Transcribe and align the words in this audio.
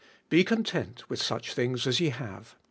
Be 0.29 0.43
content 0.43 1.07
with 1.11 1.21
such 1.21 1.53
things 1.53 1.85
as 1.85 1.99
ye 1.99 2.09
have. 2.09 2.55